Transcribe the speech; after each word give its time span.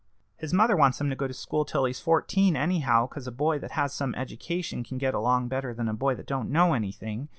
His 0.35 0.51
mother 0.51 0.75
wants 0.75 0.99
him 0.99 1.11
to 1.11 1.15
go 1.15 1.27
to 1.27 1.31
school 1.35 1.63
till 1.63 1.85
he's 1.85 1.99
fourteen 1.99 2.55
anyhow, 2.55 3.05
'cause 3.05 3.27
a 3.27 3.31
boy 3.31 3.59
that 3.59 3.73
has 3.73 3.93
some 3.93 4.15
education 4.15 4.83
can 4.83 4.97
get 4.97 5.13
along 5.13 5.47
better 5.47 5.75
than 5.75 5.87
a 5.87 5.93
boy 5.93 6.15
that 6.15 6.25
don't 6.25 6.49
know 6.49 6.73
anything. 6.73 7.29